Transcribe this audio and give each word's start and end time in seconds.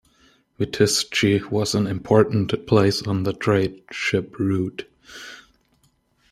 Mytishchi 0.59 1.51
was 1.51 1.75
an 1.75 1.85
important 1.85 2.65
place 2.65 3.03
on 3.03 3.21
the 3.21 3.33
trade 3.33 3.83
ship 3.91 4.39
route. 4.39 4.89